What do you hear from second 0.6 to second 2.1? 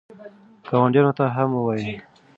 ګاونډیانو ته هم ووایئ.